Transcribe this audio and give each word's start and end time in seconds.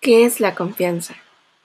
¿Qué 0.00 0.24
es 0.24 0.40
la 0.40 0.54
confianza? 0.54 1.14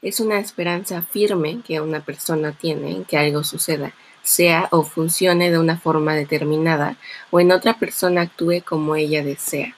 Es 0.02 0.20
una 0.20 0.39
esperanza 0.39 1.02
firme 1.02 1.62
que 1.66 1.79
una 1.79 2.02
persona 2.02 2.52
tiene 2.52 2.92
en 2.92 3.05
que 3.05 3.18
algo 3.18 3.46
suceda, 3.46 3.94
sea 4.23 4.68
o 4.71 4.84
funcione 4.84 5.50
de 5.50 5.58
una 5.58 5.78
forma 5.78 6.16
determinada, 6.16 6.97
o 7.31 7.40
en 7.40 7.54
otra 7.54 7.80
persona 7.80 8.24
actúe 8.24 8.62
como 8.64 8.98
ella 8.98 9.24
desea. 9.24 9.74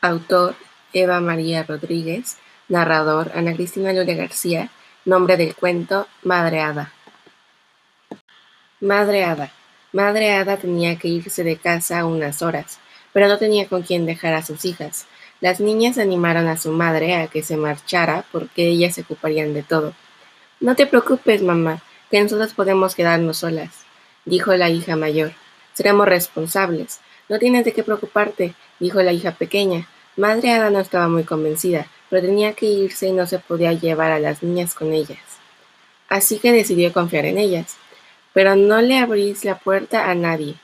Autor 0.00 0.56
Eva 0.92 1.20
María 1.20 1.62
Rodríguez, 1.62 2.38
narrador 2.68 3.32
Ana 3.34 3.54
Cristina 3.54 3.92
Lula 3.92 4.14
García, 4.14 4.70
nombre 5.04 5.36
del 5.36 5.54
cuento 5.54 6.06
Madre 6.22 6.60
Hada. 6.60 6.92
Madre 8.80 9.24
Hada 9.24 9.52
Madre 9.92 10.32
Hada 10.32 10.58
tenía 10.58 10.98
que 10.98 11.08
irse 11.08 11.42
de 11.44 11.56
casa 11.56 12.04
unas 12.04 12.42
horas, 12.42 12.78
pero 13.14 13.26
no 13.26 13.38
tenía 13.38 13.66
con 13.68 13.82
quién 13.82 14.04
dejar 14.04 14.34
a 14.34 14.44
sus 14.44 14.66
hijas. 14.66 15.06
Las 15.40 15.60
niñas 15.60 15.96
animaron 15.96 16.46
a 16.46 16.58
su 16.58 16.72
madre 16.72 17.16
a 17.16 17.28
que 17.28 17.42
se 17.42 17.56
marchara 17.56 18.26
porque 18.30 18.68
ellas 18.68 18.96
se 18.96 19.00
ocuparían 19.00 19.54
de 19.54 19.62
todo. 19.62 19.94
No 20.60 20.76
te 20.76 20.86
preocupes, 20.86 21.42
mamá, 21.42 21.80
que 22.10 22.20
nosotros 22.20 22.52
podemos 22.52 22.94
quedarnos 22.94 23.38
solas, 23.38 23.70
dijo 24.26 24.54
la 24.56 24.68
hija 24.68 24.94
mayor. 24.94 25.32
Seremos 25.72 26.06
responsables. 26.06 27.00
No 27.30 27.38
tienes 27.38 27.64
de 27.64 27.72
qué 27.72 27.82
preocuparte, 27.82 28.54
dijo 28.80 29.00
la 29.00 29.12
hija 29.12 29.32
pequeña. 29.32 29.88
Madre 30.16 30.52
Hada 30.52 30.68
no 30.68 30.80
estaba 30.80 31.08
muy 31.08 31.24
convencida, 31.24 31.86
pero 32.10 32.22
tenía 32.22 32.52
que 32.54 32.66
irse 32.66 33.08
y 33.08 33.12
no 33.12 33.26
se 33.26 33.38
podía 33.38 33.72
llevar 33.72 34.12
a 34.12 34.18
las 34.18 34.42
niñas 34.42 34.74
con 34.74 34.92
ellas. 34.92 35.18
Así 36.08 36.38
que 36.38 36.52
decidió 36.52 36.92
confiar 36.92 37.26
en 37.26 37.38
ellas. 37.38 37.76
Pero 38.32 38.56
no 38.56 38.80
le 38.80 38.98
abrís 38.98 39.44
la 39.44 39.58
puerta 39.58 40.10
a 40.10 40.14
nadie, 40.14 40.54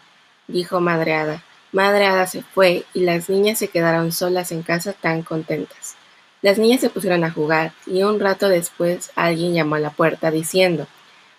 dijo 0.48 0.80
Madre 0.80 1.14
Hada. 1.14 1.44
Madre 1.72 2.06
Hada 2.06 2.26
se 2.26 2.42
fue 2.42 2.84
y 2.94 3.00
las 3.00 3.28
niñas 3.28 3.58
se 3.58 3.68
quedaron 3.68 4.12
solas 4.12 4.52
en 4.52 4.62
casa 4.62 4.92
tan 4.92 5.22
contentas. 5.22 5.96
Las 6.40 6.58
niñas 6.58 6.80
se 6.80 6.90
pusieron 6.90 7.24
a 7.24 7.30
jugar 7.30 7.72
y 7.86 8.02
un 8.02 8.20
rato 8.20 8.48
después 8.48 9.10
alguien 9.16 9.54
llamó 9.54 9.76
a 9.76 9.80
la 9.80 9.90
puerta 9.90 10.30
diciendo 10.30 10.86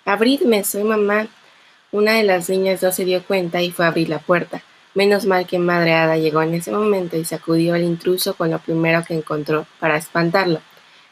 Abridme, 0.03 0.63
soy 0.63 0.83
mamá. 0.83 1.27
Una 1.91 2.13
de 2.13 2.23
las 2.23 2.49
niñas 2.49 2.83
no 2.83 2.91
se 2.91 3.05
dio 3.05 3.23
cuenta 3.23 3.61
y 3.61 3.72
fue 3.72 3.85
a 3.85 3.88
abrir 3.88 4.09
la 4.09 4.19
puerta. 4.19 4.61
Menos 4.95 5.25
mal 5.25 5.45
que 5.45 5.59
Madre 5.59 5.93
Hada 5.93 6.17
llegó 6.17 6.41
en 6.41 6.53
ese 6.53 6.71
momento 6.71 7.17
y 7.17 7.25
sacudió 7.25 7.75
al 7.75 7.83
intruso 7.83 8.35
con 8.35 8.49
lo 8.49 8.59
primero 8.59 9.03
que 9.03 9.13
encontró 9.13 9.67
para 9.79 9.97
espantarlo. 9.97 10.61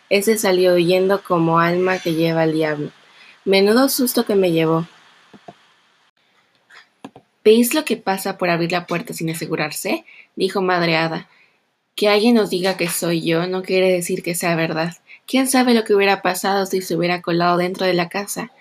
Ese 0.09 0.37
salió 0.37 0.73
huyendo 0.73 1.21
como 1.21 1.59
alma 1.59 1.99
que 1.99 2.13
lleva 2.13 2.43
al 2.43 2.53
diablo. 2.53 2.91
Menudo 3.43 3.89
susto 3.89 4.25
que 4.25 4.35
me 4.35 4.53
llevó. 4.53 4.87
¿Veis 7.43 7.73
lo 7.73 7.83
que 7.83 7.97
pasa 7.97 8.37
por 8.37 8.49
abrir 8.49 8.71
la 8.71 8.87
puerta 8.87 9.13
sin 9.13 9.29
asegurarse? 9.29 10.05
dijo 10.37 10.61
Madre 10.61 10.95
Hada. 10.95 11.27
Que 11.93 12.07
alguien 12.07 12.35
nos 12.35 12.49
diga 12.49 12.77
que 12.77 12.87
soy 12.87 13.21
yo 13.21 13.47
no 13.47 13.63
quiere 13.63 13.91
decir 13.91 14.23
que 14.23 14.33
sea 14.33 14.55
verdad. 14.55 14.93
¿Quién 15.27 15.47
sabe 15.49 15.73
lo 15.73 15.83
que 15.83 15.93
hubiera 15.93 16.21
pasado 16.21 16.65
si 16.65 16.81
se 16.81 16.95
hubiera 16.95 17.21
colado 17.21 17.57
dentro 17.57 17.85
de 17.85 17.93
la 17.93 18.07
casa? 18.07 18.51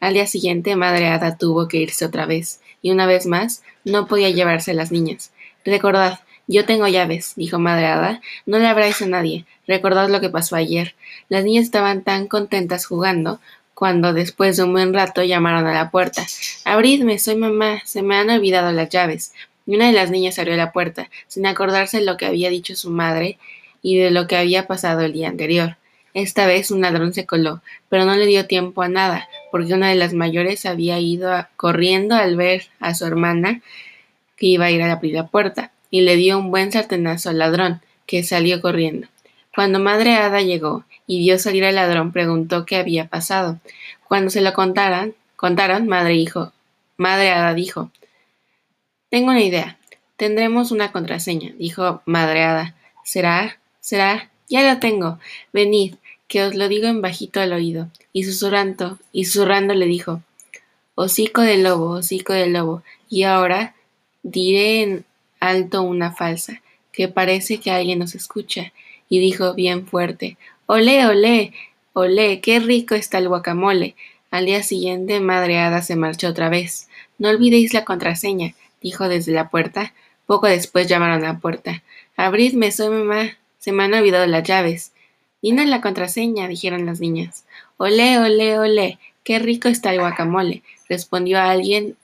Al 0.00 0.14
día 0.14 0.26
siguiente, 0.26 0.74
Madre 0.74 1.08
Hada 1.08 1.36
tuvo 1.36 1.68
que 1.68 1.76
irse 1.76 2.06
otra 2.06 2.24
vez, 2.24 2.60
y 2.82 2.90
una 2.90 3.06
vez 3.06 3.26
más 3.26 3.62
no 3.84 4.06
podía 4.06 4.30
llevarse 4.30 4.74
las 4.74 4.92
niñas. 4.92 5.32
Recordad, 5.64 6.20
yo 6.46 6.64
tengo 6.64 6.88
llaves, 6.88 7.34
dijo 7.36 7.58
Madre 7.58 7.86
Hada. 7.86 8.20
No 8.44 8.58
le 8.58 8.66
abráis 8.66 9.00
a 9.02 9.06
nadie. 9.06 9.44
Recordad 9.68 10.08
lo 10.08 10.20
que 10.20 10.30
pasó 10.30 10.56
ayer. 10.56 10.94
Las 11.28 11.44
niñas 11.44 11.64
estaban 11.64 12.02
tan 12.02 12.26
contentas 12.26 12.86
jugando 12.86 13.40
cuando 13.74 14.12
después 14.12 14.56
de 14.56 14.64
un 14.64 14.72
buen 14.72 14.92
rato 14.92 15.22
llamaron 15.22 15.66
a 15.66 15.72
la 15.72 15.90
puerta. 15.90 16.26
Abridme, 16.64 17.18
soy 17.18 17.36
mamá, 17.36 17.80
se 17.84 18.02
me 18.02 18.16
han 18.16 18.30
olvidado 18.30 18.72
las 18.72 18.88
llaves. 18.88 19.32
Y 19.64 19.76
una 19.76 19.86
de 19.86 19.92
las 19.92 20.10
niñas 20.10 20.38
abrió 20.38 20.56
la 20.56 20.72
puerta, 20.72 21.08
sin 21.28 21.46
acordarse 21.46 21.98
de 21.98 22.04
lo 22.04 22.16
que 22.16 22.26
había 22.26 22.50
dicho 22.50 22.74
su 22.74 22.90
madre 22.90 23.38
y 23.80 23.96
de 23.98 24.10
lo 24.10 24.26
que 24.26 24.36
había 24.36 24.66
pasado 24.66 25.02
el 25.02 25.12
día 25.12 25.28
anterior. 25.28 25.76
Esta 26.14 26.46
vez 26.46 26.72
un 26.72 26.80
ladrón 26.80 27.14
se 27.14 27.26
coló, 27.26 27.62
pero 27.88 28.04
no 28.04 28.16
le 28.16 28.26
dio 28.26 28.46
tiempo 28.46 28.82
a 28.82 28.88
nada, 28.88 29.28
porque 29.50 29.74
una 29.74 29.88
de 29.88 29.94
las 29.94 30.14
mayores 30.14 30.66
había 30.66 30.98
ido 30.98 31.46
corriendo 31.56 32.14
al 32.14 32.36
ver 32.36 32.68
a 32.78 32.94
su 32.94 33.04
hermana 33.06 33.62
que 34.36 34.46
iba 34.46 34.66
a 34.66 34.70
ir 34.70 34.82
a 34.82 34.92
abrir 34.92 35.14
la 35.14 35.26
puerta, 35.26 35.70
y 35.90 36.00
le 36.02 36.16
dio 36.16 36.38
un 36.38 36.50
buen 36.50 36.72
sartenazo 36.72 37.30
al 37.30 37.38
ladrón, 37.38 37.82
que 38.06 38.22
salió 38.22 38.62
corriendo. 38.62 39.08
Cuando 39.54 39.80
Madre 39.80 40.14
Hada 40.14 40.40
llegó 40.40 40.84
y 41.06 41.18
vio 41.18 41.38
salir 41.38 41.64
al 41.64 41.74
ladrón, 41.74 42.12
preguntó 42.12 42.64
qué 42.64 42.76
había 42.76 43.08
pasado. 43.08 43.58
Cuando 44.08 44.30
se 44.30 44.40
lo 44.40 44.52
contaran, 44.54 45.14
contaron, 45.36 45.88
Madre 45.88 46.14
hijo, 46.14 46.52
Madre 46.96 47.30
Hada 47.30 47.54
dijo, 47.54 47.90
Tengo 49.10 49.30
una 49.30 49.42
idea. 49.42 49.78
Tendremos 50.16 50.70
una 50.70 50.92
contraseña, 50.92 51.52
dijo 51.58 52.02
Madre 52.04 52.42
Hada. 52.44 52.74
¿Será? 53.04 53.58
¿Será? 53.80 54.30
Ya 54.48 54.62
la 54.62 54.80
tengo. 54.80 55.18
Venid, 55.52 55.96
que 56.30 56.44
os 56.44 56.54
lo 56.54 56.68
digo 56.68 56.86
en 56.86 57.02
bajito 57.02 57.40
al 57.40 57.52
oído. 57.52 57.88
Y 58.12 58.22
susurrando, 58.22 59.00
y 59.10 59.24
susurrando 59.24 59.74
le 59.74 59.86
dijo, 59.86 60.22
Hocico 60.94 61.42
de 61.42 61.58
lobo, 61.58 61.90
hocico 61.90 62.32
de 62.32 62.46
lobo. 62.46 62.84
Y 63.08 63.24
ahora 63.24 63.74
diré 64.22 64.82
en 64.82 65.04
alto 65.40 65.82
una 65.82 66.12
falsa, 66.12 66.62
que 66.92 67.08
parece 67.08 67.58
que 67.58 67.72
alguien 67.72 67.98
nos 67.98 68.14
escucha 68.14 68.72
y 69.08 69.18
dijo 69.18 69.54
bien 69.54 69.88
fuerte, 69.88 70.36
Olé, 70.66 71.04
olé, 71.04 71.52
olé, 71.94 72.40
qué 72.40 72.60
rico 72.60 72.94
está 72.94 73.18
el 73.18 73.28
guacamole. 73.28 73.96
Al 74.30 74.46
día 74.46 74.62
siguiente, 74.62 75.18
Madre 75.18 75.58
Hada 75.58 75.82
se 75.82 75.96
marchó 75.96 76.28
otra 76.28 76.48
vez. 76.48 76.88
No 77.18 77.28
olvidéis 77.28 77.74
la 77.74 77.84
contraseña, 77.84 78.54
dijo 78.80 79.08
desde 79.08 79.32
la 79.32 79.50
puerta. 79.50 79.92
Poco 80.26 80.46
después 80.46 80.86
llamaron 80.86 81.24
a 81.24 81.32
la 81.32 81.38
puerta. 81.40 81.82
Abridme, 82.16 82.70
soy 82.70 82.90
mamá. 82.90 83.36
Se 83.58 83.72
me 83.72 83.82
han 83.82 83.94
olvidado 83.94 84.26
las 84.28 84.44
llaves. 84.44 84.92
Dinos 85.42 85.66
la 85.66 85.80
contraseña, 85.80 86.48
dijeron 86.48 86.86
las 86.86 87.00
niñas. 87.00 87.44
Olé, 87.76 88.18
olé, 88.18 88.58
olé, 88.58 88.98
qué 89.24 89.38
rico 89.38 89.68
está 89.68 89.92
el 89.92 90.00
guacamole, 90.00 90.62
respondió 90.88 91.40
alguien 91.40 91.96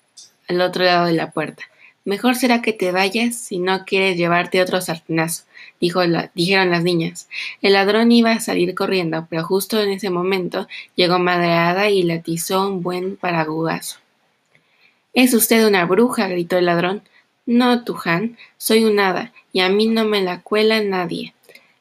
al 0.49 0.61
otro 0.61 0.85
lado 0.85 1.07
de 1.07 1.13
la 1.13 1.31
puerta. 1.31 1.65
Mejor 2.07 2.37
será 2.37 2.63
que 2.63 2.73
te 2.73 2.93
vayas 2.93 3.35
si 3.35 3.59
no 3.59 3.85
quieres 3.85 4.17
llevarte 4.17 4.63
otro 4.63 4.81
sartenazo, 4.81 5.43
dijeron 5.81 6.71
las 6.71 6.83
niñas. 6.85 7.29
El 7.63 7.73
ladrón 7.73 8.13
iba 8.13 8.31
a 8.31 8.41
salir 8.41 8.77
corriendo, 8.77 9.27
pero 9.29 9.43
justo 9.43 9.83
en 9.83 9.91
ese 9.91 10.09
momento 10.09 10.69
llegó 10.95 11.19
Madreada 11.19 11.91
y 11.91 12.05
le 12.05 12.15
atizó 12.15 12.69
un 12.69 12.83
buen 12.83 13.17
paraguaso. 13.17 13.99
Es 15.15 15.35
usted 15.35 15.67
una 15.67 15.85
bruja, 15.85 16.29
gritó 16.29 16.59
el 16.59 16.67
ladrón. 16.67 17.03
No, 17.45 17.83
Tuján, 17.83 18.39
soy 18.57 18.85
un 18.85 19.01
hada, 19.01 19.33
y 19.53 19.61
a 19.61 19.69
mí 19.69 19.89
no 19.89 20.05
me 20.05 20.23
la 20.23 20.43
cuela 20.43 20.81
nadie, 20.81 21.35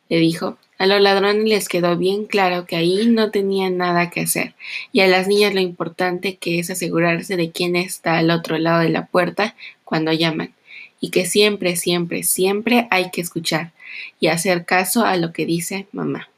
le 0.09 0.17
dijo. 0.17 0.57
A 0.77 0.87
los 0.87 0.99
ladrones 0.99 1.47
les 1.47 1.69
quedó 1.69 1.97
bien 1.97 2.25
claro 2.25 2.65
que 2.65 2.75
ahí 2.75 3.07
no 3.07 3.31
tenían 3.31 3.77
nada 3.77 4.09
que 4.09 4.21
hacer, 4.21 4.55
y 4.91 4.99
a 4.99 5.07
las 5.07 5.27
niñas 5.27 5.53
lo 5.53 5.61
importante 5.61 6.35
que 6.35 6.59
es 6.59 6.69
asegurarse 6.69 7.37
de 7.37 7.51
quién 7.51 7.75
está 7.75 8.17
al 8.17 8.29
otro 8.29 8.57
lado 8.57 8.81
de 8.81 8.89
la 8.89 9.05
puerta 9.05 9.55
cuando 9.85 10.11
llaman, 10.11 10.53
y 10.99 11.11
que 11.11 11.25
siempre, 11.25 11.77
siempre, 11.77 12.23
siempre 12.23 12.87
hay 12.91 13.09
que 13.11 13.21
escuchar 13.21 13.71
y 14.19 14.27
hacer 14.27 14.65
caso 14.65 15.05
a 15.05 15.15
lo 15.15 15.31
que 15.31 15.45
dice 15.45 15.87
mamá. 15.93 16.29